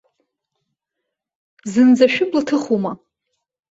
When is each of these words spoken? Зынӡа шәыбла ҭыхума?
Зынӡа 1.71 2.07
шәыбла 2.13 2.41
ҭыхума? 2.47 2.91